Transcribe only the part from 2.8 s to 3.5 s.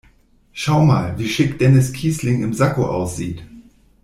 aussieht!